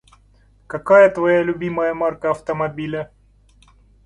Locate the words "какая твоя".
0.65-1.43